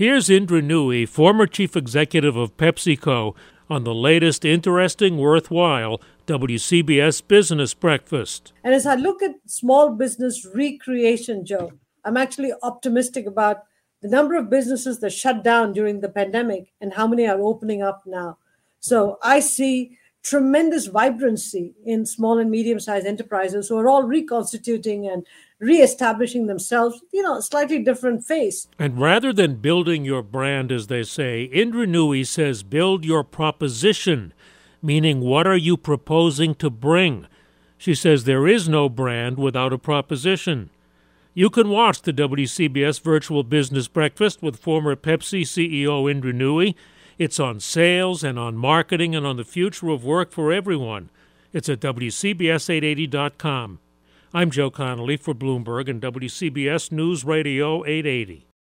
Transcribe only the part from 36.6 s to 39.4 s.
bring? She says there is no brand